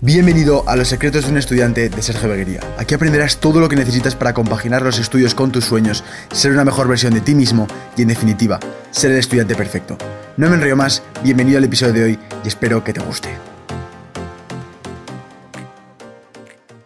[0.00, 2.60] Bienvenido a Los Secretos de un Estudiante de Sergio Beguería.
[2.78, 6.64] Aquí aprenderás todo lo que necesitas para compaginar los estudios con tus sueños, ser una
[6.64, 8.58] mejor versión de ti mismo y, en definitiva,
[8.90, 9.98] ser el estudiante perfecto.
[10.36, 13.28] No me enrollo más, bienvenido al episodio de hoy y espero que te guste.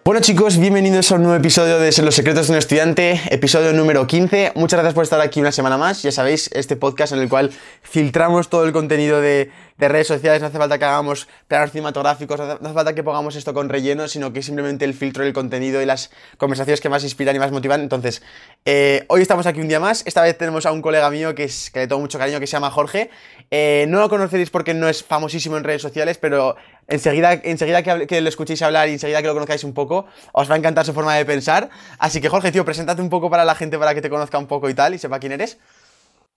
[0.05, 4.07] Bueno chicos, bienvenidos a un nuevo episodio de Los Secretos de un Estudiante, episodio número
[4.07, 4.53] 15.
[4.55, 6.03] Muchas gracias por estar aquí una semana más.
[6.03, 10.41] Ya sabéis, este podcast en el cual filtramos todo el contenido de, redes sociales.
[10.41, 14.09] No hace falta que hagamos planos cinematográficos, no hace falta que pongamos esto con relleno,
[14.09, 17.53] sino que simplemente el filtro del contenido y las conversaciones que más inspiran y más
[17.53, 17.81] motivan.
[17.81, 18.23] Entonces,
[18.65, 20.03] eh, hoy estamos aquí un día más.
[20.07, 22.47] Esta vez tenemos a un colega mío que, es, que le tengo mucho cariño, que
[22.47, 23.11] se llama Jorge.
[23.51, 26.57] Eh, no lo conoceréis porque no es famosísimo en redes sociales, pero
[26.89, 30.51] enseguida, enseguida que, que, lo escuchéis hablar y enseguida que lo conozcáis un poco, os
[30.51, 31.71] va a encantar su forma de pensar.
[31.99, 34.47] Así que Jorge, tío, preséntate un poco para la gente para que te conozca un
[34.47, 35.59] poco y tal y sepa quién eres.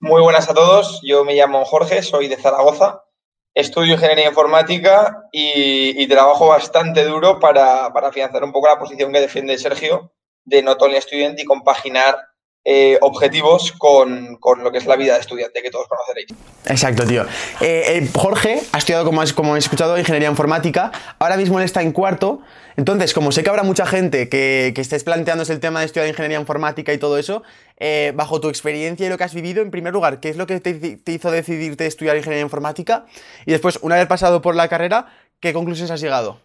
[0.00, 3.02] Muy buenas a todos, yo me llamo Jorge, soy de Zaragoza,
[3.54, 9.20] estudio ingeniería informática y, trabajo bastante duro para, para afianzar un poco la posición que
[9.20, 10.12] defiende Sergio
[10.44, 12.16] de Not Only Student y compaginar
[12.64, 16.26] eh, objetivos con, con, lo que es la vida de estudiante que todos conoceréis.
[16.66, 17.22] Exacto, tío.
[17.62, 20.92] Eh, eh, Jorge ha estudiado, como, como he escuchado, ingeniería informática.
[21.18, 22.40] Ahora mismo él está en cuarto.
[22.76, 26.08] Entonces, como sé que habrá mucha gente que, que estés planteándose el tema de estudiar
[26.08, 27.42] ingeniería informática y todo eso,
[28.14, 30.60] bajo tu experiencia y lo que has vivido, en primer lugar, ¿qué es lo que
[30.60, 33.06] te, hizo decidirte estudiar ingeniería informática?
[33.46, 35.06] Y después, una vez pasado por la carrera,
[35.40, 36.40] ¿qué conclusiones has llegado?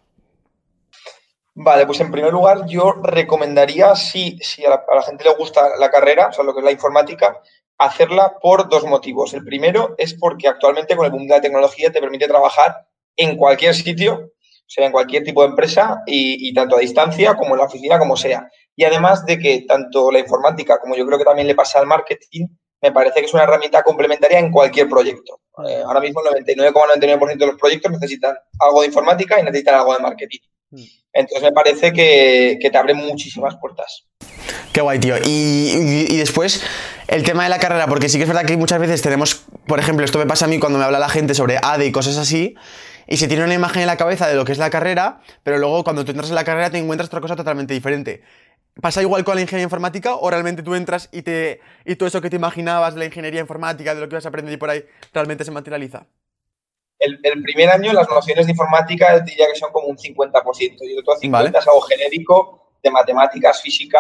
[1.56, 5.92] Vale, pues en primer lugar yo recomendaría, si, si a, la, gente le gusta la
[5.92, 7.42] carrera, o sea, lo que es la informática,
[7.78, 9.34] hacerla por dos motivos.
[9.34, 13.38] El primero es porque actualmente con el boom de la tecnología te permite trabajar en
[13.38, 14.32] cualquier sitio,
[14.74, 18.18] sea, en cualquier tipo de empresa y, tanto a distancia como en la oficina, como
[18.18, 18.50] sea.
[18.76, 21.86] Y además de que tanto la informática como yo creo que también le pasa al
[21.86, 22.48] marketing,
[22.82, 25.40] me parece que es una herramienta complementaria en cualquier proyecto.
[25.66, 29.94] Eh, ahora mismo el 99,99% de los proyectos necesitan algo de informática y necesitan algo
[29.94, 30.40] de marketing.
[30.72, 30.84] Mm.
[31.14, 34.08] Entonces me parece que, te abre muchísimas puertas.
[34.74, 35.16] Qué guay, tío.
[35.24, 36.64] Y, después,
[37.08, 39.80] el tema de la carrera, porque sí que es verdad que muchas veces tenemos, por
[39.80, 42.18] ejemplo, esto me pasa a mí cuando me habla la gente sobre ADE y cosas
[42.18, 42.56] así,
[43.08, 45.58] y se tiene una imagen en la cabeza de lo que es la carrera, pero
[45.58, 48.22] luego cuando tú entras en la carrera te encuentras otra cosa totalmente diferente.
[48.82, 52.22] ¿Pasa igual con la ingeniería informática o realmente tú entras y, te, y todo eso
[52.22, 54.70] que te imaginabas de la ingeniería informática, de lo que vas a aprender y por
[54.70, 54.84] ahí,
[55.14, 56.08] realmente se materializa?
[57.04, 60.78] el, primer año las nociones de informática diría que son como un 50%.
[60.82, 64.00] Y el otro 50% es algo genérico de matemáticas, física.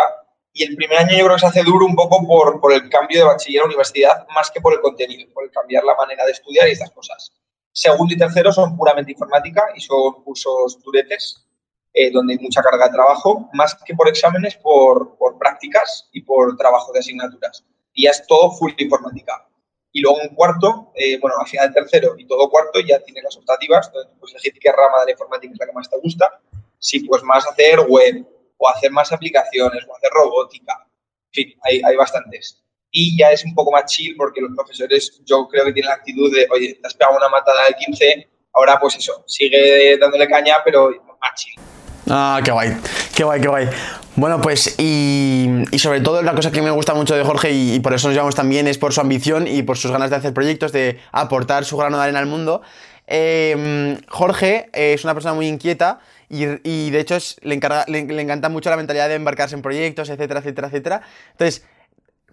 [0.53, 2.89] Y el primer año yo creo que se hace duro un poco por, por el
[2.89, 6.25] cambio de bachiller a universidad, más que por el contenido, por el cambiar la manera
[6.25, 7.33] de estudiar y estas cosas.
[7.73, 11.45] Segundo y tercero son puramente informática y son cursos duretes,
[11.93, 16.21] eh, donde hay mucha carga de trabajo, más que por exámenes, por, por prácticas y
[16.21, 17.65] por trabajo de asignaturas.
[17.93, 19.47] Y ya es todo full informática
[19.93, 23.21] y luego un cuarto, eh, bueno, al final del tercero y todo cuarto ya tiene
[23.21, 25.99] las optativas, entonces pues elegir qué rama de la informática es la que más te
[25.99, 26.41] gusta,
[26.79, 28.25] si pues más hacer web
[28.57, 30.87] o hacer más aplicaciones o hacer robótica,
[31.27, 32.62] en fin, hay, hay bastantes.
[32.95, 35.95] Y ya es un poco más chill porque los profesores yo creo que tienen la
[35.95, 40.27] actitud de, oye, te has pegado una matada de 15, ahora pues eso, sigue dándole
[40.27, 41.59] caña, pero más chill.
[42.07, 42.77] Ah, qué guay,
[43.15, 43.69] qué guay, qué guay.
[44.15, 45.47] Bueno, pues y,
[45.79, 48.35] sobre todo la cosa que me gusta mucho de Jorge y, por eso nos llevamos
[48.35, 51.77] también es por su ambición y por sus ganas de hacer proyectos, de aportar su
[51.77, 52.61] grano de arena al mundo.
[53.07, 55.99] Em, Jorge es una persona muy inquieta
[56.29, 56.45] y,
[56.91, 61.01] de hecho le, le, encanta mucho la mentalidad de embarcarse en proyectos, etcétera, etcétera, etcétera.
[61.31, 61.65] Entonces,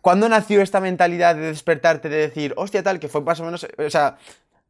[0.00, 3.66] ¿cuándo nació esta mentalidad de despertarte, de decir, hostia, tal, que fue más o menos,
[3.76, 4.16] o sea,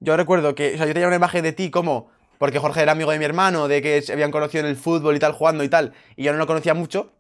[0.01, 2.09] yo recuerdo que, o sea, yo tenía una imagen de ti como
[2.41, 5.15] porque Jorge era amigo de mi hermano, de que se habían conocido en el fútbol
[5.15, 7.13] y tal, jugando y tal, y yo no lo conocía mucho.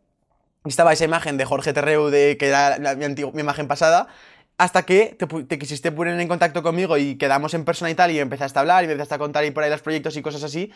[0.64, 4.08] Estaba esa imagen de Jorge Terreu, de, que era mi, mi imagen pasada,
[4.56, 8.18] hasta que te, quisiste poner en contacto conmigo y quedamos en persona y tal, y
[8.18, 10.72] empezaste a hablar y empezaste a contar y por ahí los proyectos y cosas así.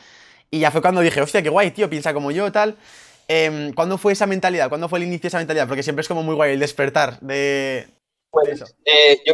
[0.50, 2.76] Y ya fue cuando dije, hostia, qué guay, tío, piensa como yo, tal.
[3.28, 4.68] Eh, ¿Cuándo fue esa mentalidad?
[4.68, 5.66] ¿Cuándo fue el inicio de esa mentalidad?
[5.66, 7.86] Porque siempre es como muy guay el despertar de,
[8.34, 9.32] pues eh, yo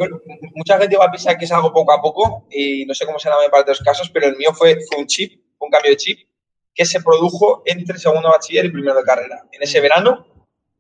[0.55, 3.19] mucha gente va a pensar que es algo poco a poco y no sé cómo
[3.19, 5.93] será en parte de los casos, pero el mío fue, fue un chip, un cambio
[5.93, 6.29] de chip
[6.75, 9.43] que se produjo entre segundo bachiller y primero de carrera.
[9.51, 10.27] En ese verano,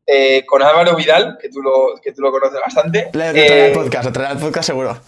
[0.06, 3.10] eh, con Álvaro Vidal, que tú lo, que tú lo conoces bastante.
[3.12, 5.00] Le traerá el eh, podcast, el podcast seguro.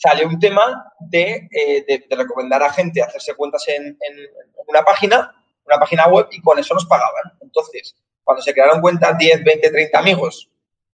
[0.00, 1.48] Salió un tema de,
[1.88, 4.30] de, recomendar a gente hacerse cuentas en, en,
[4.68, 7.32] una página, una página web, y con eso nos pagaban.
[7.40, 10.50] Entonces, cuando se crearon cuentas 10, 20, 30 amigos,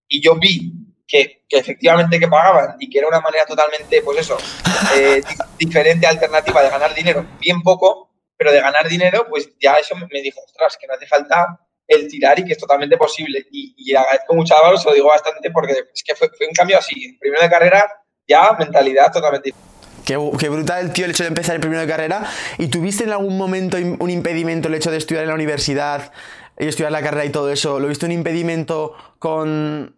[0.07, 0.73] y yo vi
[1.07, 4.37] que, efectivamente que pagaban y que era una manera totalmente, pues eso,
[4.95, 5.21] eh,
[5.57, 10.21] diferente, alternativa de ganar dinero, bien poco, pero de ganar dinero, pues ya eso me
[10.21, 13.45] dijo, ostras, que no hace falta el tirar y que es totalmente posible.
[13.51, 16.47] Y, y agradezco mucho a Álvaro, se lo digo bastante porque es que fue, fue
[16.47, 17.17] un cambio así.
[17.19, 17.85] Primero de carrera,
[18.27, 19.68] ya mentalidad totalmente diferente.
[20.09, 22.27] Qué, brutal, tío, el hecho de empezar el primero de carrera.
[22.57, 26.11] ¿Y tuviste en algún momento un impedimento el hecho de estudiar en la universidad
[26.57, 27.79] y estudiar la carrera y todo eso?
[27.79, 29.93] ¿Lo viste un impedimento con,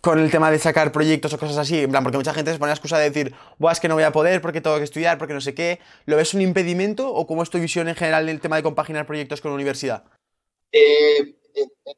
[0.00, 1.80] con el tema de sacar proyectos o cosas así?
[1.80, 3.94] En plan, porque mucha gente se pone la excusa de decir, Buah, es que no
[3.94, 5.80] voy a poder porque tengo que estudiar, porque no sé qué.
[6.04, 9.04] ¿Lo ves un impedimento o cómo es tu visión en general del tema de compaginar
[9.04, 10.04] proyectos con la universidad?
[10.70, 11.34] Eh,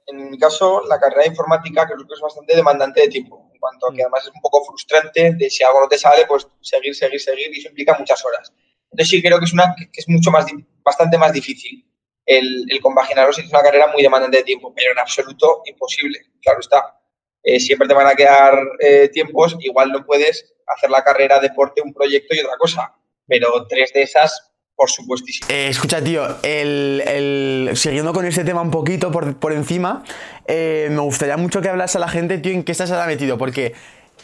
[0.06, 3.60] en, mi caso, la carrera de informática creo que es bastante demandante de tiempo, en
[3.60, 4.06] cuanto a que mm.
[4.06, 7.50] además es un poco frustrante de si algo no te sale, pues seguir, seguir, seguir,
[7.52, 8.52] y eso implica muchas horas.
[8.90, 10.46] Entonces sí creo que es, una, que es mucho más,
[10.82, 11.84] bastante más difícil
[12.24, 16.20] el, el compaginarlo si es una carrera muy demandante de tiempo, pero en absoluto imposible,
[16.40, 16.94] claro está.
[17.42, 21.80] Eh, siempre te van a quedar eh, tiempos, igual no puedes hacer la carrera, deporte,
[21.80, 22.94] un proyecto y otra cosa,
[23.26, 24.47] pero tres de esas
[24.78, 25.48] por supuestísimo.
[25.50, 30.04] Eh, escucha, tío, el, siguiendo con este tema un poquito por, encima,
[30.46, 33.38] eh, me gustaría mucho que hablas a la gente, tío, en qué estás ahora metido,
[33.38, 33.74] porque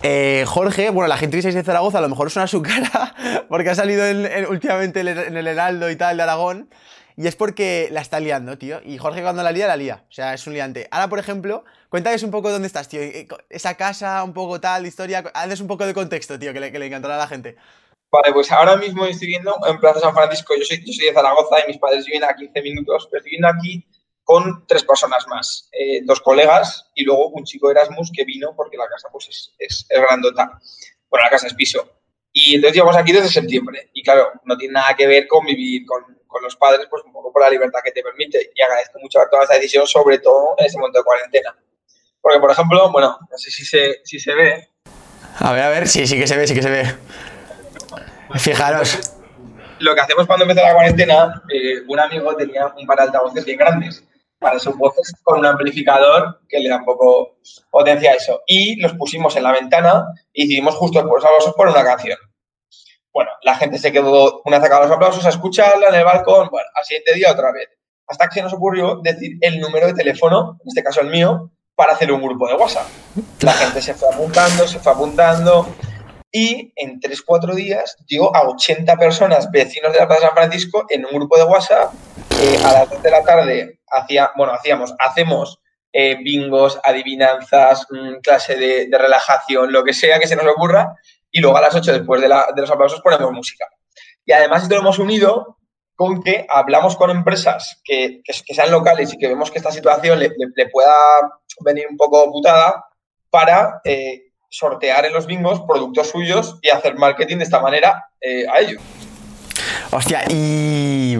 [0.05, 3.17] eh, Jorge, bueno, la gente que de Zaragoza a lo mejor suena su cara,
[3.49, 4.05] porque ha salido
[4.49, 6.69] últimamente en el Heraldo y tal de Aragón,
[7.17, 10.13] y es porque la está liando, tío, y Jorge cuando la lía, la lía, o
[10.13, 10.87] sea, es un liante.
[10.93, 13.01] Ahora, por ejemplo, cuéntales un poco dónde estás, tío,
[13.51, 16.79] esa casa, un poco tal, historia, haces un poco de contexto, tío, que le, que
[16.79, 17.57] le encantará a la gente.
[18.15, 20.55] Vale, pues ahora mismo estoy viviendo en Plaza San Francisco.
[20.57, 23.31] Yo soy, yo soy de Zaragoza y mis padres viven a 15 minutos, pero estoy
[23.31, 23.85] viviendo aquí
[24.23, 28.77] con tres personas más, eh, dos colegas y luego un chico Erasmus que vino porque
[28.77, 30.61] la casa pues es, es, grandota.
[31.11, 31.91] Bueno, la casa es piso.
[32.33, 33.91] Y entonces llevamos aquí desde septiembre.
[33.93, 37.13] Y claro, no tiene nada que ver con vivir con, con los padres, pues un
[37.13, 38.53] poco por la libertad que te permite.
[38.55, 41.59] Y agradezco mucho haber tomado esta decisión, sobre todo en este momento de cuarentena.
[42.21, 44.69] Porque, por ejemplo, bueno, no sé si se, si se ve.
[45.41, 46.85] A ver, a ver, sí, sí que se ve, sí que se ve.
[48.39, 49.13] Fijaros.
[49.81, 53.45] Lo que hacemos cuando empezó la cuarentena, eh, un amigo tenía un par de altavoces
[53.45, 54.05] bien grandes
[54.39, 57.39] para sus voces con un amplificador que le da un poco
[57.71, 58.43] potencia a eso.
[58.47, 62.19] Y los pusimos en la ventana y decidimos justo después los aplausos por una canción.
[63.13, 66.49] Bueno, la gente se quedó una vez acabados los aplausos a escucharla en el balcón,
[66.51, 67.69] bueno, al siguiente día otra vez.
[68.07, 71.51] Hasta que se nos ocurrió decir el número de teléfono, en este caso el mío,
[71.75, 72.87] para hacer un grupo de WhatsApp.
[73.41, 75.67] La gente se fue apuntando, se fue apuntando
[76.37, 81.05] y en 3-4 días llegó a 80 personas, vecinos de la Plaza San Francisco, en
[81.07, 81.95] un grupo de WhatsApp.
[82.43, 85.61] Eh, a las 2 de la tarde hacía, bueno, hacíamos, hacemos
[85.93, 90.97] eh, bingos, adivinanzas, mm, clase de, relajación, lo que sea que se nos ocurra.
[91.31, 93.67] Y luego a las 8, después de, los aplausos, ponemos música.
[94.27, 95.59] Y además esto lo hemos unido
[95.95, 100.33] con que hablamos con empresas que, sean locales y que vemos que esta situación le,
[100.73, 100.97] pueda
[101.61, 102.87] venir un poco putada
[103.31, 108.45] para eh, sortear en los bingos productos suyos y hacer marketing de esta manera eh,
[108.49, 108.81] a ellos.
[109.91, 111.17] Hostia, y,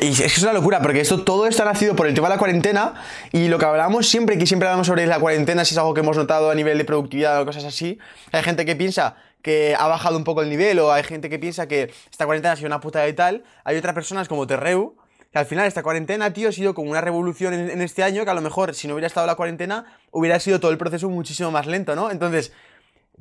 [0.00, 2.38] es que es una locura, porque esto todo está nacido por el tema de la
[2.38, 2.94] cuarentena
[3.32, 6.00] y lo que hablamos siempre, que siempre hablamos sobre la cuarentena, si es algo que
[6.00, 7.98] hemos notado a nivel de productividad o cosas así,
[8.30, 11.40] hay gente que piensa que ha bajado un poco el nivel o hay gente que
[11.40, 14.94] piensa que esta cuarentena ha sido una puta y tal, hay otras personas como Terreu,
[15.32, 18.30] que al final esta cuarentena, tío, ha sido como una revolución en, este año que
[18.30, 21.50] a lo mejor si no hubiera estado la cuarentena hubiera sido todo el proceso muchísimo
[21.50, 22.10] más lento, ¿no?
[22.10, 22.52] Entonces,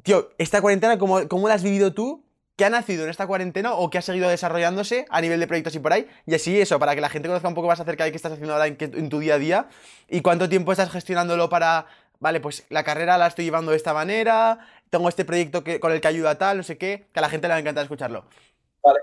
[0.02, 2.24] tío, esta cuarentena, ¿cómo, cómo la has vivido tú?
[2.56, 5.76] ¿Qué ha nacido en esta cuarentena o qué ha seguido desarrollándose a nivel de proyectos
[5.76, 6.10] y por ahí?
[6.26, 8.34] Y así eso, para que la gente conozca un poco más acerca de qué estás
[8.34, 9.70] haciendo ahora en, tu día a día
[10.10, 11.86] y cuánto tiempo estás gestionándolo para,
[12.20, 14.60] vale, pues la carrera la estoy llevando de esta manera,
[14.90, 17.30] tengo este proyecto que, con el que ayuda tal, no sé qué, que a la
[17.30, 18.26] gente le va a encantar escucharlo.
[18.84, 19.00] Vale.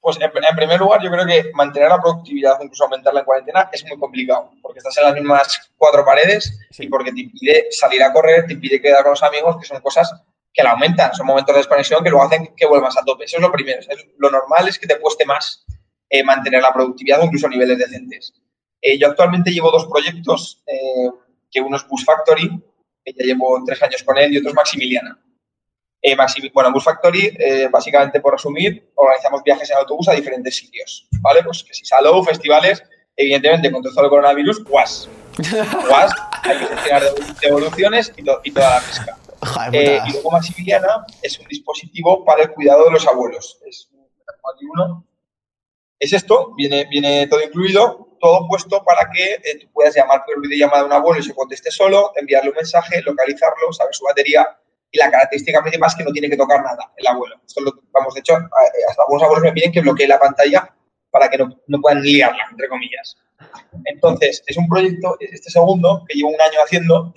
[0.00, 3.84] Pues en, primer lugar, yo creo que mantener la productividad incluso aumentarla en cuarentena es
[3.84, 8.12] muy complicado, porque estás en las mismas cuatro paredes y porque te impide salir a
[8.12, 10.12] correr, te impide quedar con los amigos, que son cosas
[10.52, 13.24] que la aumentan, son momentos de desconexión que luego hacen que vuelvas a tope.
[13.24, 13.80] Eso es lo primero.
[14.18, 15.64] lo normal es que te cueste más
[16.08, 18.32] eh, mantener la productividad incluso niveles decentes.
[18.80, 21.10] Eh, yo actualmente llevo dos proyectos, eh,
[21.50, 22.48] que uno es Bus Factory,
[23.04, 25.18] que ya llevo tres años con él, y otro es Maximiliana.
[26.00, 26.16] Eh,
[26.52, 31.42] bueno, Bus Factory, eh, básicamente por resumir, organizamos viajes en autobús a diferentes sitios, ¿vale?
[31.42, 32.82] Pues que si saló, festivales,
[33.16, 35.08] evidentemente con todo el coronavirus, guas.
[35.88, 36.12] Guas,
[36.42, 37.02] hay que gestionar
[37.40, 39.16] devoluciones y, y toda la pesca.
[39.72, 43.60] Eh, y luego Maximiliana es un dispositivo para el cuidado de los abuelos.
[46.00, 50.82] Es esto, viene, viene todo incluido, todo puesto para que tú puedas llamar por videollamada
[50.82, 54.46] a un abuelo y se conteste solo, enviarle un mensaje, localizarlo, saber su batería
[54.90, 57.36] y la característica principal es que no tiene que tocar nada el abuelo.
[57.46, 60.74] Esto lo, vamos, de hecho, hasta algunos abuelos me piden que bloquee la pantalla
[61.10, 63.16] para que no, no puedan liarla, entre comillas.
[63.84, 67.12] Entonces, es un proyecto, este segundo, que llevo un año haciendo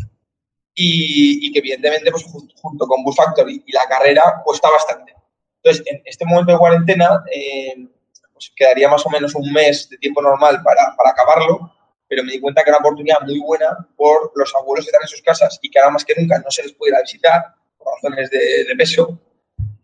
[0.74, 2.26] y, y que evidentemente, pues,
[2.62, 5.16] junto, con Bull Factory y la carrera, cuesta bastante.
[5.64, 7.88] Entonces, en este momento de cuarentena, eh,
[8.34, 11.72] pues quedaría más o menos un mes de tiempo normal para, para acabarlo,
[12.08, 15.04] pero me di cuenta que era una oportunidad muy buena por los abuelos que están
[15.04, 17.02] en sus casas y que ahora más que nunca no se les puede ir a
[17.02, 17.56] visitar
[17.96, 19.20] razones de, peso.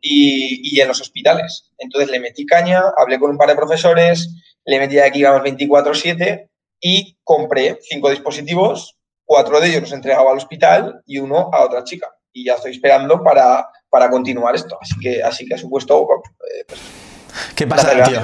[0.01, 1.71] y, en los hospitales.
[1.77, 4.29] Entonces le metí caña, hablé con un par de profesores,
[4.65, 6.49] le metí aquí, vamos, 24-7
[6.79, 11.83] y compré cinco dispositivos, cuatro de ellos los entregaba al hospital y uno a otra
[11.83, 12.07] chica.
[12.31, 14.77] Y ya estoy esperando para, para continuar esto.
[14.79, 16.03] Así que, así que ha supuesto...
[16.03, 17.06] Eh, pues,
[17.55, 18.21] ¿Qué pasa, tío?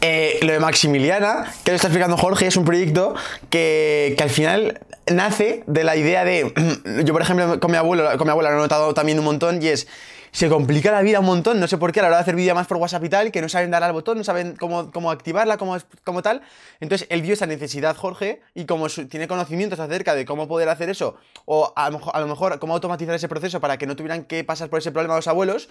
[0.00, 3.14] Eh, lo de Maximiliana, que lo está explicando Jorge, es un proyecto
[3.50, 6.52] que, que, al final nace de la idea de.
[7.04, 9.62] Yo, por ejemplo, con mi abuelo, con mi abuela lo he notado también un montón,
[9.62, 9.88] y es
[10.32, 11.60] se complica la vida un montón.
[11.60, 13.32] No sé por qué a la hora de hacer vídeo más por WhatsApp y tal,
[13.32, 16.42] que no saben dar al botón, no saben cómo, cómo activarla, cómo, cómo tal.
[16.80, 20.90] Entonces él vio esa necesidad, Jorge, y como tiene conocimientos acerca de cómo poder hacer
[20.90, 23.96] eso, o a lo, mejor, a lo mejor cómo automatizar ese proceso para que no
[23.96, 25.68] tuvieran que pasar por ese problema los abuelos,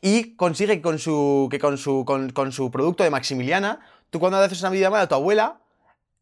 [0.00, 3.80] y consigue con su, que con su, con, con su producto de Maximiliana,
[4.10, 5.60] tú cuando haces una videollamada a tu abuela,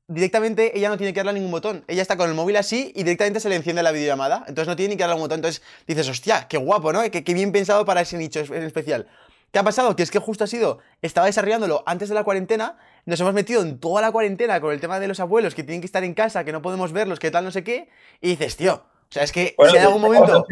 [0.08, 1.84] directamente ella no tiene que darle ningún botón.
[1.86, 4.44] Ella está con el móvil así y directamente se le enciende la videollamada.
[4.48, 5.36] Entonces no tiene ni que darle un botón.
[5.36, 7.02] Entonces dices, hostia, qué guapo, ¿no?
[7.10, 9.06] Qué, qué, bien pensado para ese nicho en especial.
[9.52, 9.96] ¿Qué ha pasado?
[9.96, 13.62] Que es que justo ha sido, estaba desarrollándolo antes de la cuarentena, nos hemos metido
[13.62, 16.12] en toda la cuarentena con el tema de los abuelos que tienen que estar en
[16.12, 17.88] casa, que no podemos verlos, que tal, no sé qué,
[18.20, 20.44] y dices, tío, o sea, es que si hay algún momento...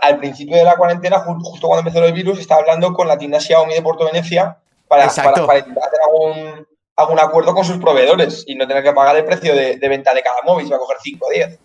[0.00, 3.38] Al, principio de la cuarentena, justo cuando empezó el virus, estaba hablando con la tienda
[3.38, 4.56] Xiaomi de Puerto Venecia
[4.88, 9.24] para, para, hacer algún, algún acuerdo con sus proveedores y no tener que pagar el
[9.24, 11.58] precio de, venta de cada móvil, se va a coger 5 o 10.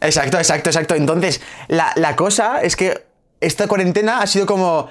[0.00, 0.94] Exacto, exacto, exacto.
[0.94, 3.04] Entonces, la, la cosa es que
[3.40, 4.88] esta cuarentena ha sido como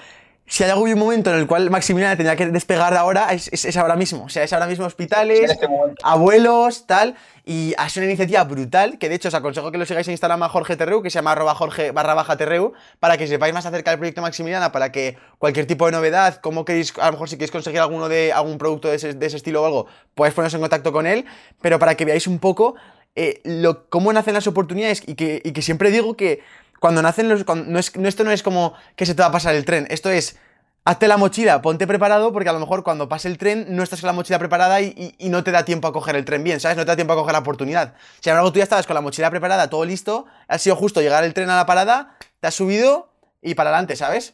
[0.48, 3.78] si hay algún momento en el cual Maximiliana tenía que despegar de ahora, es, es,
[3.78, 4.26] ahora mismo.
[4.26, 5.68] O sea, es ahora mismo hospitales, este
[6.04, 7.16] abuelos, tal.
[7.46, 10.12] Y ha sido una iniciativa brutal, que de hecho os aconsejo que lo sigáis en
[10.14, 13.54] Instagram a Jorge Terreu, que se llama arroba Jorge barra baja Terreu, para que sepáis
[13.54, 17.14] más acerca del proyecto Maximiliana, para que cualquier tipo de novedad, como queréis, a lo
[17.14, 19.88] mejor si queréis conseguir alguno de algún producto de ese, de ese estilo o algo,
[20.14, 21.26] podéis poneros en contacto con él,
[21.62, 22.76] pero para que veáis un poco
[23.16, 26.42] eh, lo, cómo nacen las oportunidades y que, y que siempre digo que
[26.80, 27.46] cuando nacen los...
[27.48, 30.10] no es, esto no es como que se te va a pasar el tren, esto
[30.10, 30.38] es
[30.86, 34.02] hazte la mochila, ponte preparado, porque a lo mejor cuando pase el tren no estás
[34.02, 36.78] con la mochila preparada y, no te da tiempo a coger el tren bien, ¿sabes?
[36.78, 37.96] No te da tiempo a coger la oportunidad.
[38.22, 41.24] Si embargo tú ya estabas con la mochila preparada, todo listo, ha sido justo llegar
[41.24, 43.10] el tren a la parada, te has subido
[43.42, 44.34] y para adelante, ¿sabes?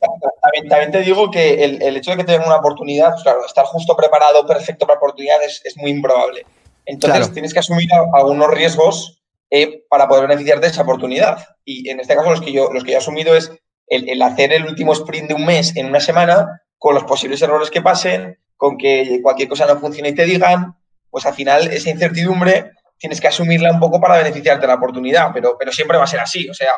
[0.69, 3.95] También, te digo que el, hecho de que tengas una oportunidad, pues claro, estar justo
[3.95, 6.45] preparado, perfecto para oportunidades, es, muy improbable.
[6.85, 9.20] Entonces tienes que asumir algunos riesgos
[9.53, 11.45] eh, para poder beneficiarte de esa oportunidad.
[11.65, 13.51] Y en este caso los que yo, los que yo he asumido es
[13.87, 17.69] el, hacer el último sprint de un mes en una semana, con los posibles errores
[17.69, 20.75] que pasen, con que cualquier cosa no funcione y te digan,
[21.09, 25.31] pues al final esa incertidumbre tienes que asumirla un poco para beneficiarte de la oportunidad,
[25.33, 26.71] pero, pero siempre va a ser así, o sea,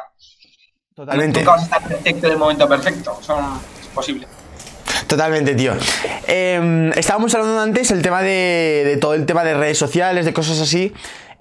[0.96, 1.40] Totalmente.
[1.40, 3.38] nunca vas a estar perfecto en el momento perfecto, eso
[3.80, 4.28] es posible.
[5.08, 5.74] Totalmente, tío.
[6.26, 10.60] Em, estábamos hablando antes el tema de, todo el tema de redes sociales, de cosas
[10.60, 10.94] así.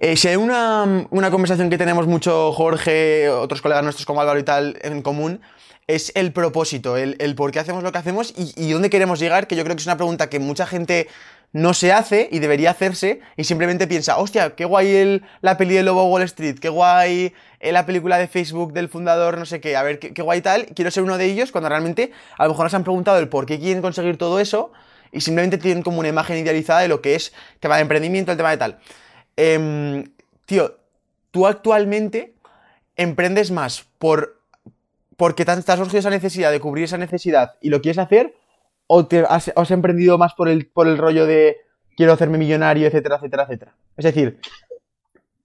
[0.05, 4.41] Eh, si hay una, una, conversación que tenemos mucho Jorge, otros colegas nuestros como Álvaro
[4.41, 5.41] y tal en común,
[5.87, 9.55] es el propósito, el, por qué hacemos lo que hacemos y, dónde queremos llegar, que
[9.55, 11.07] yo creo que es una pregunta que mucha gente
[11.53, 15.85] no se hace y debería hacerse y simplemente piensa, hostia, qué guay la peli de
[15.85, 19.77] Lobo Wall Street, qué guay eh, la película de Facebook del fundador, no sé qué,
[19.77, 22.51] a ver, qué, qué guay tal, quiero ser uno de ellos, cuando realmente a lo
[22.51, 24.73] mejor nos han preguntado el por qué quieren conseguir todo eso
[25.13, 28.37] y simplemente tienen como una imagen idealizada de lo que es tema de emprendimiento, el
[28.37, 28.81] tema de tal.
[29.37, 30.13] Em,
[30.47, 30.77] tío,
[31.31, 32.35] tú actualmente
[32.97, 34.41] emprendes más por
[35.17, 38.35] porque te has surgido esa necesidad de cubrir esa necesidad y lo quieres hacer,
[38.89, 41.59] o has, emprendido más por el, por el rollo de
[41.97, 43.75] quiero hacerme millonario, etcétera, etcétera, etcétera.
[43.97, 44.41] Es decir,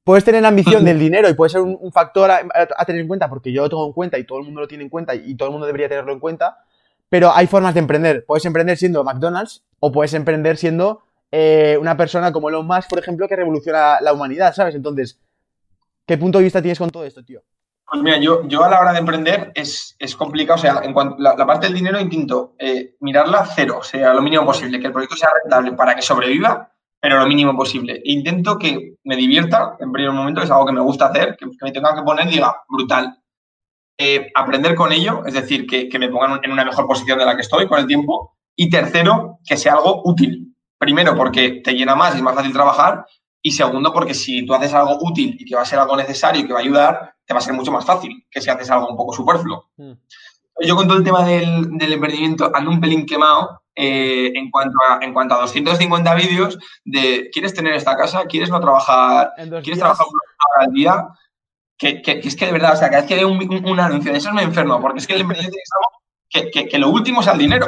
[0.04, 3.30] puedes tener la ambición del dinero y puede ser un, factor a, tener en cuenta,
[3.30, 5.36] porque yo lo tengo en cuenta y todo el mundo lo tiene en cuenta y
[5.36, 6.58] todo el mundo debería tenerlo en cuenta,
[7.10, 8.26] pero hay formas de emprender.
[8.26, 13.00] Puedes emprender siendo McDonald's o puedes emprender siendo eh, una persona como Elon Musk, por
[13.00, 14.76] ejemplo, que revoluciona la humanidad, ¿sabes?
[14.76, 15.20] Entonces,
[16.06, 17.42] ¿qué punto de vista tienes con todo esto, tío?
[17.90, 20.58] Pues mira, yo, yo a la hora de emprender es, es complicado.
[20.58, 24.22] O sea, en cuanto la, parte del dinero intento eh, mirarla cero, o sea, lo
[24.22, 26.70] mínimo posible, que el proyecto sea rentable para que sobreviva,
[27.00, 28.02] pero lo mínimo posible.
[28.04, 31.72] Intento que me divierta en primer momento, es algo que me gusta hacer, que, me
[31.72, 33.22] tenga que poner, diga, brutal.
[33.98, 37.36] Eh, aprender con ello, es decir, que me pongan en una mejor posición de la
[37.36, 38.36] que estoy con el tiempo.
[38.56, 40.57] Y tercero, que sea algo útil.
[40.78, 43.06] Primero, porque te llena más y es más fácil trabajar.
[43.42, 46.42] Y segundo, porque si tú haces algo útil y que va a ser algo necesario
[46.42, 48.70] y que va a ayudar, te va a ser mucho más fácil que si haces
[48.70, 49.70] algo un poco superfluo.
[49.78, 49.94] Mm.
[50.62, 55.04] Yo con todo el tema del, emprendimiento ando un pelín quemado eh, en, cuanto a,
[55.04, 58.26] en cuanto a 250 vídeos de ¿quieres tener esta casa?
[58.26, 59.34] ¿Quieres no trabajar?
[59.36, 60.20] ¿Quieres trabajar una
[60.56, 61.08] hora al día?
[61.78, 64.34] Que, es que de verdad, o sea, cada vez que veo un, anuncio de eso
[64.34, 67.38] me enfermo, porque es que el emprendimiento es algo que, que, lo último es al
[67.38, 67.68] dinero.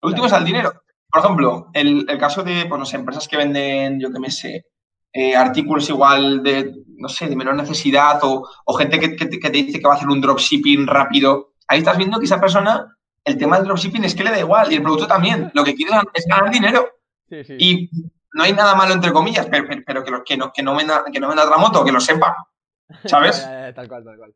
[0.00, 0.72] Lo último es al dinero.
[1.12, 4.30] Por ejemplo, el, el caso de, pues no sé, empresas que venden, yo qué me
[4.30, 4.66] sé,
[5.12, 8.46] eh, artículos igual de, no sé, de menor necesidad o,
[8.78, 11.54] gente que, te dice que va a hacer un dropshipping rápido.
[11.66, 14.72] Ahí estás viendo que esa persona el tema del dropshipping es que le da igual
[14.72, 15.50] y el producto también.
[15.54, 16.88] Lo que quiere es ganar dinero.
[17.28, 17.90] Y
[18.34, 21.28] no hay nada malo, entre comillas, pero, que, que, no, que, no venda, que no
[21.28, 22.36] venda otra moto, que lo sepa.
[23.04, 23.44] ¿Sabes?
[23.74, 24.34] tal cual, tal cual.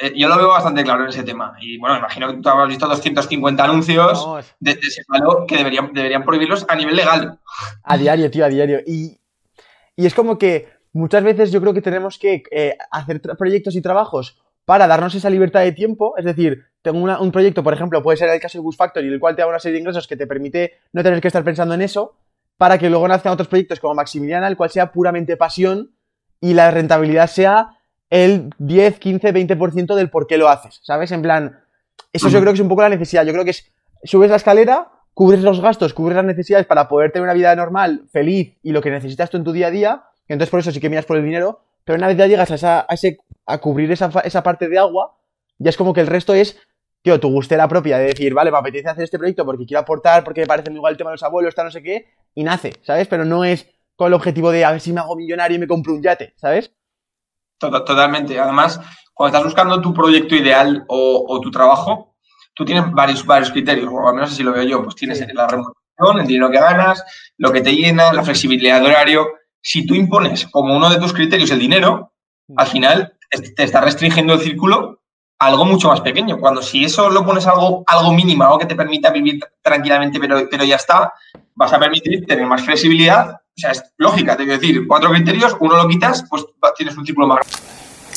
[0.00, 1.54] Eh, yo lo veo bastante claro en ese tema.
[1.60, 6.24] Y bueno, imagino que tú habrás visto 250 anuncios de, ese palo que deberían, deberían
[6.24, 7.38] prohibirlos a nivel legal.
[7.82, 8.80] A diario, tío, a diario.
[8.86, 9.20] Y,
[9.96, 13.82] y es como que muchas veces yo creo que tenemos que eh, hacer proyectos y
[13.82, 16.14] trabajos para darnos esa libertad de tiempo.
[16.16, 19.20] Es decir, tengo un proyecto, por ejemplo, puede ser el caso de Bus Factory, el
[19.20, 21.74] cual te da una serie de ingresos que te permite no tener que estar pensando
[21.74, 22.16] en eso,
[22.56, 25.94] para que luego nazcan otros proyectos como Maximiliana, el cual sea puramente pasión
[26.40, 27.73] y la rentabilidad sea
[28.14, 31.10] el 10, 15, 20% del por qué lo haces, ¿sabes?
[31.10, 31.64] En plan,
[32.12, 33.26] eso yo creo que es un poco la necesidad.
[33.26, 33.72] Yo creo que es,
[34.04, 38.04] subes la escalera, cubres los gastos, cubres las necesidades para poder tener una vida normal,
[38.12, 40.78] feliz y lo que necesitas tú en tu día a día, entonces por eso sí
[40.78, 44.12] que miras por el dinero, pero una vez ya llegas a, ese, a cubrir esa,
[44.22, 45.16] esa parte de agua,
[45.58, 46.56] ya es como que el resto es
[47.02, 50.22] tío, tu gustera propia de decir, vale, me apetece hacer este proyecto porque quiero aportar,
[50.22, 52.44] porque me parece muy igual el tema de los abuelos, está no sé qué, y
[52.44, 53.08] nace, ¿sabes?
[53.08, 53.66] Pero no es
[53.96, 56.32] con el objetivo de a ver si me hago millonario y me compro un yate,
[56.36, 56.72] ¿sabes?
[57.58, 58.38] Totalmente.
[58.38, 58.80] Además,
[59.12, 62.16] cuando estás buscando tu proyecto ideal o, tu trabajo,
[62.54, 65.46] tú tienes varios, varios criterios, o al menos así lo veo yo, pues tienes la
[65.46, 67.04] remuneración, el dinero que ganas,
[67.38, 69.26] lo que te llena, la flexibilidad de horario.
[69.60, 72.12] Si tú impones como uno de tus criterios el dinero,
[72.48, 72.58] mm.
[72.58, 73.16] al final
[73.56, 75.00] te está restringiendo el círculo
[75.38, 76.38] a algo mucho más pequeño.
[76.38, 80.48] Cuando si eso lo pones algo, algo mínimo, algo que te permita vivir tranquilamente, pero,
[80.50, 81.12] pero ya está,
[81.54, 85.56] vas a permitir tener más flexibilidad o sea, es lógica, te quiero decir, cuatro criterios,
[85.60, 86.44] uno lo quitas, pues
[86.76, 87.46] tienes un círculo más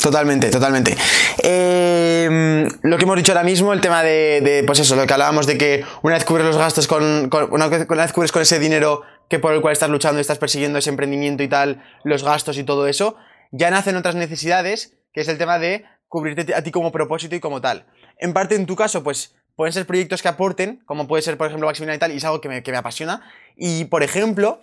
[0.02, 0.96] Totalmente, totalmente.
[1.42, 5.46] Em, lo que hemos dicho ahora mismo, el tema de, pues eso, lo que hablábamos
[5.46, 9.38] de que una vez cubres los gastos con, una, vez cubres con ese dinero que
[9.38, 12.64] por el cual estás luchando y estás persiguiendo ese emprendimiento y tal, los gastos y
[12.64, 13.16] todo eso,
[13.50, 17.40] ya nacen otras necesidades, que es el tema de cubrirte a ti como propósito y
[17.40, 17.86] como tal.
[18.18, 21.48] En parte, en tu caso, pues pueden ser proyectos que aporten, como puede ser, por
[21.48, 23.22] ejemplo, Maximilian y tal, y es algo que me, que me apasiona.
[23.56, 24.60] Y, por ejemplo,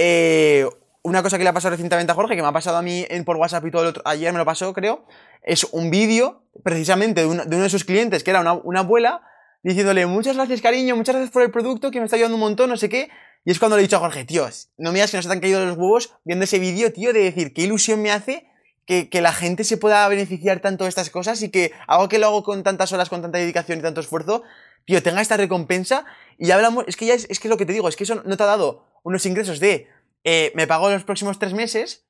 [0.00, 0.64] eh,
[1.02, 3.04] una cosa que le ha pasado recientemente a Jorge, que me ha pasado a mí
[3.24, 5.06] por WhatsApp y todo el otro, ayer me lo pasó, creo,
[5.42, 9.22] es un vídeo precisamente de, uno de sus clientes, que era una, abuela,
[9.64, 12.70] diciéndole, muchas gracias cariño, muchas gracias por el producto, que me está ayudando un montón,
[12.70, 13.10] no sé qué.
[13.44, 15.40] Y es cuando le he dicho a Jorge, tío, no me digas que nos han
[15.40, 18.46] caído los huevos viendo ese vídeo, tío, de decir, qué ilusión me hace
[18.86, 22.18] que, que, la gente se pueda beneficiar tanto de estas cosas y que algo que
[22.18, 24.44] lo hago con tantas horas, con tanta dedicación y tanto esfuerzo,
[24.86, 26.04] tío, tenga esta recompensa.
[26.38, 28.22] Y hablamos, es que ya es, es que lo que te digo, es que eso
[28.24, 29.88] no te ha dado unos ingresos de
[30.30, 32.06] eh, me pago los próximos tres meses,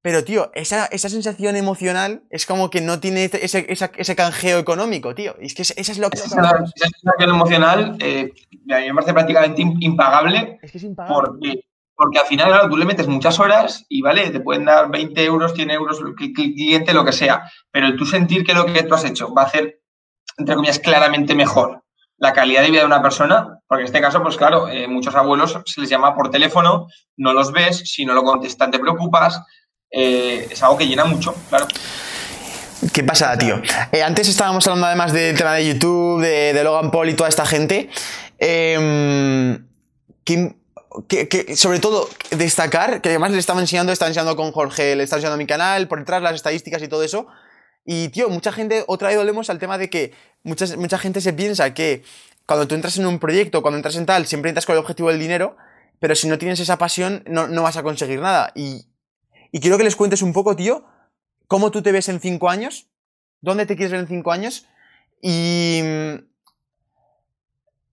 [0.00, 5.14] pero tío, esa, esa sensación emocional es como que no tiene ese, ese, canjeo económico,
[5.14, 5.36] tío.
[5.38, 6.16] Y es que esa es lo que...
[6.16, 8.32] Esa, sensación emocional eh,
[8.70, 10.58] a mí me parece prácticamente impagable.
[10.62, 11.28] Es que es impagable.
[11.28, 14.90] Porque, porque al final, claro, tú le metes muchas horas y, vale, te pueden dar
[14.90, 17.50] 20 euros, 100 euros, cliente, lo que sea.
[17.70, 19.82] Pero tú sentir que lo que tú has hecho va a hacer,
[20.38, 21.82] entre comillas, claramente mejor
[22.18, 25.14] la calidad de vida de una persona, porque en este caso, pues claro, eh, muchos
[25.14, 29.40] abuelos se les llama por teléfono, no los ves, si no lo contestan te preocupas,
[29.90, 31.66] eh, es algo que llena mucho, claro.
[32.92, 33.60] ¿Qué pasa, tío?
[33.92, 37.46] Eh, antes estábamos hablando además del tema de YouTube, de, Logan Paul y toda esta
[37.46, 37.88] gente.
[38.38, 39.66] Em,
[40.24, 45.18] que, sobre todo destacar, que además le estaba enseñando, estaba enseñando con Jorge, le estaba
[45.18, 47.26] enseñando a mi canal, por detrás las estadísticas y todo eso.
[47.90, 51.32] Y, tío, mucha gente, otra vez volvemos al tema de que mucha, mucha gente se
[51.32, 52.02] piensa que
[52.44, 55.08] cuando tú entras en un proyecto, cuando entras en tal, siempre entras con el objetivo
[55.08, 55.56] del dinero,
[55.98, 58.52] pero si no tienes esa pasión, no, vas a conseguir nada.
[58.54, 58.84] Y,
[59.58, 60.84] quiero que les cuentes un poco, tío,
[61.46, 62.90] cómo tú te ves en cinco años,
[63.40, 64.66] dónde te quieres ver en cinco años,
[65.22, 65.80] y,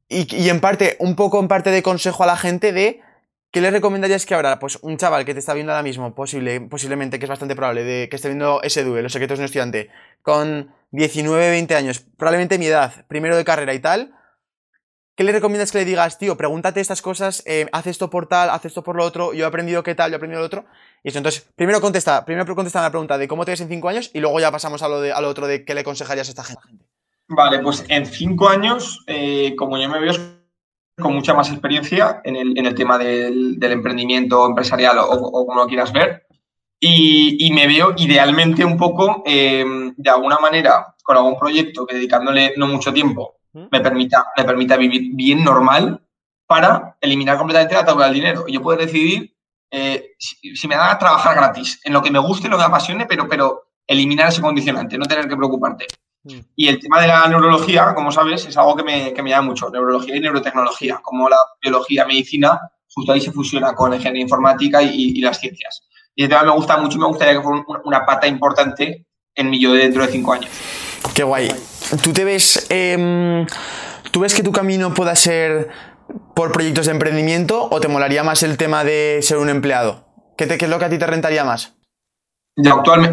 [0.10, 3.00] y, y, en parte, un poco en parte de consejo a la gente de
[3.56, 6.60] ¿Qué le recomendarías que ahora, pues un chaval que te está viendo ahora mismo, posible,
[6.60, 9.46] posiblemente, que es bastante probable, de que esté viendo ese duelo, los secretos de un
[9.46, 9.90] estudiante,
[10.22, 14.14] con 19, 20 años, probablemente mi edad, primero de carrera y tal,
[15.16, 18.50] ¿qué le recomiendas que le digas, tío, pregúntate estas cosas, eh, haz esto por tal,
[18.50, 20.66] haz esto por lo otro, yo he aprendido qué tal, yo he aprendido lo otro?
[21.02, 23.88] Y eso, entonces, primero contesta, primero contesta la pregunta de cómo te ves en 5
[23.88, 26.32] años y luego ya pasamos a lo, de, lo otro de qué le aconsejarías a
[26.32, 26.62] esta gente.
[27.30, 30.12] Vale, pues en 5 años, eh, como yo me veo
[30.98, 35.62] con mucha más experiencia en el, en el tema del, del, emprendimiento empresarial o, como
[35.62, 36.26] lo quieras ver.
[36.80, 41.96] Y, y, me veo idealmente un poco, em, de alguna manera, con algún proyecto que
[41.96, 43.36] dedicándole no mucho tiempo
[43.72, 46.02] me permita, me permita vivir bien normal
[46.46, 48.46] para eliminar completamente la tabla del dinero.
[48.48, 49.34] Y yo puedo decidir
[49.72, 52.64] eh, si, me da a trabajar gratis, en lo que me guste, en lo que
[52.64, 55.88] me apasione, pero, pero eliminar ese condicionante, no tener que preocuparte.
[56.26, 56.40] Mm.
[56.56, 59.50] Y el tema de la neurología, como sabes, es algo que me, que me llama
[59.50, 62.60] mucho, neurología y neurotecnología, como la biología, medicina,
[62.94, 65.84] justo ahí se fusiona con la ingeniería informática y, las ciencias.
[66.16, 69.50] Y el tema me gusta mucho y me gustaría que fuera una pata importante en
[69.50, 70.50] mi yo de dentro de cinco años.
[71.14, 71.50] Qué guay.
[72.02, 72.66] ¿Tú te ves...
[72.70, 73.46] Em,
[74.12, 75.70] ¿tú ves que tu camino pueda ser
[76.34, 80.08] por proyectos de emprendimiento o te molaría más el tema de ser un empleado?
[80.38, 81.75] ¿Qué, es lo que a ti te rentaría más?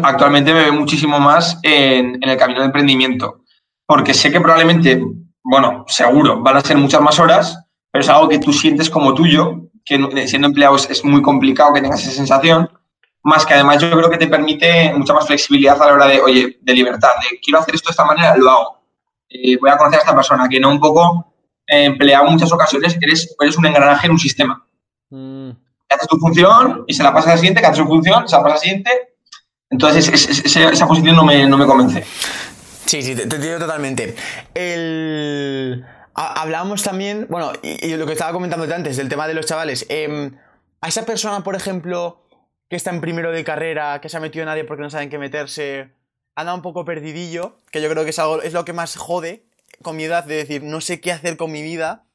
[0.03, 3.43] Actualmente me veo muchísimo más en, el camino de emprendimiento,
[3.85, 5.03] porque sé que probablemente,
[5.43, 7.59] bueno, seguro, van a ser muchas más horas,
[7.91, 11.81] pero es algo que tú sientes como tuyo, que siendo empleado es, muy complicado que
[11.81, 12.69] tengas esa sensación,
[13.23, 16.21] más que además yo creo que te permite mucha más flexibilidad a la hora de,
[16.21, 18.83] oye, de libertad, de quiero hacer esto de esta manera, lo hago.
[19.29, 21.33] Eh, voy a conocer a esta persona, que no un poco
[21.65, 24.65] eh, empleado en muchas ocasiones, eres, eres un engranaje en un sistema.
[25.09, 25.51] Mm.
[25.89, 28.43] Haces tu función y se la pasa al siguiente, que hace su función, se la
[28.43, 29.12] pasa al siguiente.
[29.73, 30.07] Entonces
[30.45, 32.05] esa posición no me, no me convence.
[32.85, 34.15] Sí, sí, te, entiendo totalmente.
[34.53, 35.83] El...
[36.13, 39.87] Hablábamos también, bueno, y, lo que estaba comentando antes, del tema de los chavales.
[39.89, 40.37] Em,
[40.79, 42.21] a esa persona, por ejemplo,
[42.69, 45.17] que está en primero de carrera, que se ha metido nadie porque no saben qué
[45.17, 45.89] meterse,
[46.35, 49.47] anda un poco perdidillo, que yo creo que es, algo, es lo que más jode
[49.81, 52.05] con mi edad, de decir, no sé qué hacer con mi vida.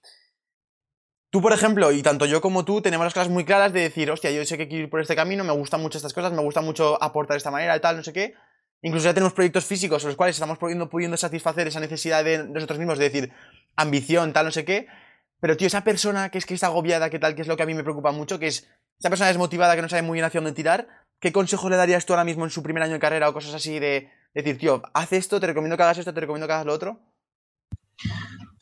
[1.30, 4.10] Tú, por ejemplo, y tanto yo como tú, tenemos las cosas muy claras de decir,
[4.10, 6.40] hostia, yo sé que quiero ir por este camino, me gustan mucho estas cosas, me
[6.40, 8.34] gusta mucho aportar de esta manera tal, no sé qué.
[8.80, 12.78] Incluso ya tenemos proyectos físicos en los cuales estamos pudiendo, satisfacer esa necesidad de nosotros
[12.78, 13.32] mismos de decir,
[13.76, 14.86] ambición, tal, no sé qué.
[15.40, 17.62] Pero, tío, esa persona que es que está agobiada, que tal, que es lo que
[17.62, 20.24] a mí me preocupa mucho, que es esa persona desmotivada que no sabe muy bien
[20.24, 20.88] hacia dónde tirar,
[21.20, 23.54] ¿qué consejo le darías tú ahora mismo en su primer año de carrera o cosas
[23.54, 26.66] así de decir, tío, haz esto, te recomiendo que hagas esto, te recomiendo que hagas
[26.66, 27.00] lo otro?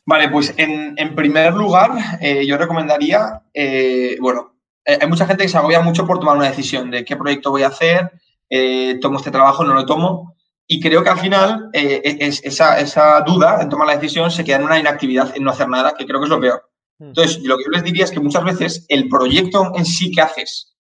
[0.08, 1.90] Vale, pues en, primer lugar,
[2.20, 6.36] eh, yo recomendaría, eh, bueno, eh, hay mucha gente que se agobia mucho por tomar
[6.36, 8.12] una decisión de qué proyecto voy a hacer,
[9.00, 10.36] tomo este trabajo, no lo tomo,
[10.68, 12.00] y creo que al final e,
[12.44, 15.68] esa, esa, duda en tomar la decisión se queda en una inactividad, en no hacer
[15.68, 16.70] nada, que creo que es lo peor.
[17.00, 17.06] Hmm.
[17.08, 20.20] Entonces, lo que yo les diría es que muchas veces el proyecto en sí que
[20.20, 20.76] haces,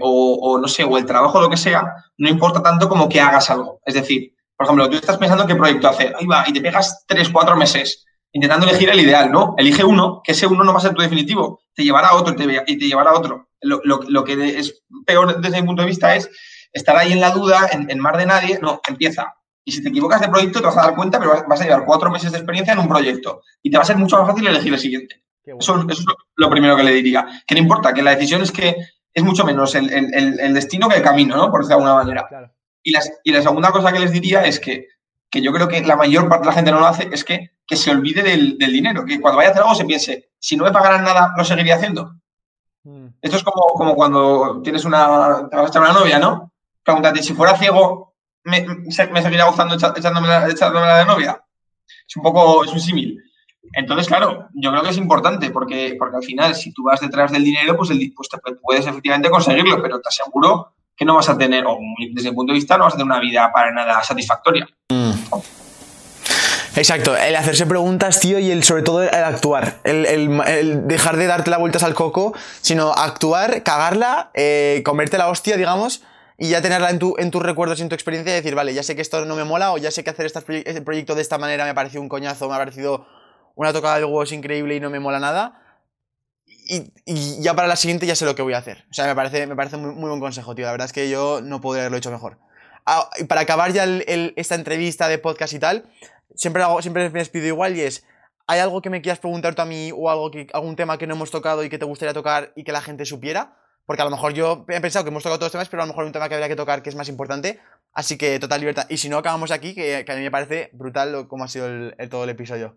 [0.00, 1.84] o, no sé, o el trabajo, lo que sea,
[2.18, 3.80] no importa tanto como que hagas algo.
[3.84, 7.04] Es decir, por ejemplo, tú estás pensando qué proyecto hacer, ahí va, y te pegas
[7.08, 9.54] tres, cuatro meses intentando elegir el ideal, ¿no?
[9.58, 12.34] Elige uno, que ese uno no va a ser tu definitivo, te llevará a otro
[12.34, 13.48] y te, llevará a otro.
[13.60, 16.28] Lo, que es peor desde mi punto de vista es
[16.72, 19.34] estar ahí en la duda, en, mar de nadie, no, empieza.
[19.64, 21.84] Y si te equivocas de proyecto te vas a dar cuenta, pero vas a llevar
[21.84, 24.46] cuatro meses de experiencia en un proyecto y te va a ser mucho más fácil
[24.46, 25.22] elegir el siguiente.
[25.44, 26.04] Eso, es
[26.36, 27.26] lo primero que le diría.
[27.46, 28.76] Que no importa, que la decisión es que
[29.12, 31.50] es mucho menos el, destino que el camino, ¿no?
[31.50, 32.52] Por decirlo de alguna manera.
[32.82, 32.92] Y,
[33.24, 34.88] y la segunda cosa que les diría es que
[35.32, 37.50] que yo creo que la mayor parte de la gente no lo hace, es que,
[37.66, 40.64] que se olvide del, dinero, que cuando vaya a hacer algo se piense, si no
[40.64, 42.14] me pagaran nada, lo seguiría haciendo.
[42.84, 43.06] Mm.
[43.20, 46.52] Esto es como, como cuando tienes una, te vas a echar una novia, ¿no?
[46.82, 51.44] Pregúntate, si fuera ciego, ¿me, me seguiría gustando echándome la, la de novia?
[52.08, 53.22] Es un poco, es un símil.
[53.74, 57.30] Entonces, claro, yo creo que es importante porque, porque al final, si tú vas detrás
[57.32, 61.28] del dinero, pues, el, pues te puedes efectivamente conseguirlo, pero te aseguro que no vas
[61.28, 61.78] a tener, o
[62.12, 64.68] desde mi punto de vista, no vas a tener una vida para nada satisfactoria.
[64.90, 65.12] Mm.
[66.74, 69.80] Exacto, el hacerse preguntas, tío, y el sobre todo el actuar.
[69.84, 75.58] El, dejar de darte las vueltas al coco, sino actuar, cagarla, eh, comerte la hostia,
[75.58, 76.02] digamos,
[76.38, 78.72] y ya tenerla en, tu, en tus recuerdos y en tu experiencia y decir, vale,
[78.72, 81.20] ya sé que esto no me mola, o ya sé que hacer este proyecto de
[81.20, 83.06] esta manera me ha parecido un coñazo, me ha parecido
[83.54, 85.60] una tocada de huevos increíble y no me mola nada.
[86.46, 86.90] Y,
[87.42, 88.86] ya para la siguiente ya sé lo que voy a hacer.
[88.90, 90.64] O sea, me parece, me parece muy, muy buen consejo, tío.
[90.64, 92.38] La verdad es que yo no podría haberlo hecho mejor.
[92.86, 95.84] Ah, para acabar ya esta entrevista de podcast y tal,
[96.34, 98.06] siempre, hago, siempre me despido igual y es,
[98.46, 101.06] ¿hay algo que me quieras preguntar tú a mí o algo que, algún tema que
[101.06, 103.56] no hemos tocado y que te gustaría tocar y que la gente supiera?
[103.86, 105.86] Porque a lo mejor yo he pensado que hemos tocado todos los temas, pero a
[105.86, 107.60] lo mejor hay un tema que habría que tocar que es más importante.
[107.92, 108.86] Así que total libertad.
[108.88, 111.66] Y si no, acabamos aquí, que, a mí me parece brutal como ha sido
[112.08, 112.76] todo el episodio.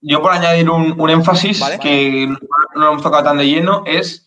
[0.00, 2.38] Yo por añadir un, énfasis que no,
[2.74, 4.26] lo hemos tocado tan de lleno es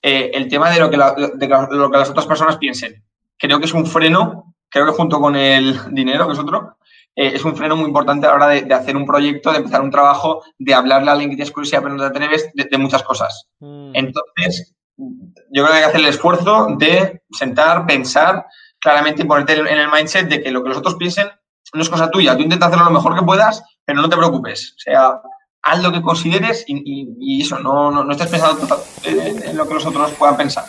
[0.00, 3.04] eh, el tema de lo, que de lo que las otras personas piensen.
[3.36, 6.77] Creo que es un freno, creo que junto con el dinero, que es otro,
[7.18, 9.82] eh, es un freno muy importante a la hora de, hacer un proyecto, de empezar
[9.82, 13.02] un trabajo, de hablarle a alguien que tienes curiosidad pero no te atreves, de, muchas
[13.02, 13.48] cosas.
[13.58, 13.90] Mm.
[13.94, 18.46] Entonces, yo creo que hay que hacer el esfuerzo de sentar, pensar
[18.78, 21.26] claramente y ponerte en el mindset de que lo que los otros piensen
[21.74, 22.36] no es cosa tuya.
[22.36, 24.74] Tú intenta hacerlo lo mejor que puedas, pero no te preocupes.
[24.76, 25.20] O sea,
[25.62, 28.64] haz lo que consideres y, eso, no, no, estés pensando
[29.02, 30.66] en lo que los otros puedan pensar.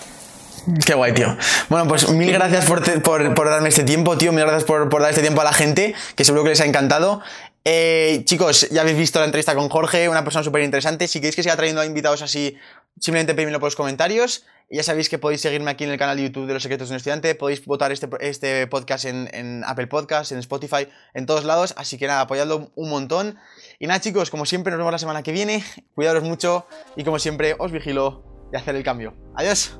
[0.86, 1.38] Qué guay, tío.
[1.70, 4.32] Bueno, pues mil gracias por, por, darme este tiempo, tío.
[4.32, 7.22] Mil gracias por, dar este tiempo a la gente, que seguro que les ha encantado.
[7.66, 11.08] Eh, chicos, ya habéis visto la entrevista con Jorge, una persona súper interesante.
[11.08, 12.58] Si queréis que siga trayendo a invitados así,
[13.00, 14.46] simplemente pedímelo por los comentarios.
[14.72, 16.94] Ya sabéis que podéis seguirme aquí en el canal de YouTube de los secretos de
[16.94, 17.34] un estudiante.
[17.34, 21.74] Podéis votar este, este podcast en, en, Apple Podcasts, en Spotify, en todos lados.
[21.76, 23.40] Así que nada, apoyadlo un montón.
[23.80, 25.64] Y nada, chicos, como siempre, nos vemos la semana que viene.
[25.96, 29.16] Cuidaros mucho y como siempre, os vigilo de hacer el cambio.
[29.36, 29.80] Adiós.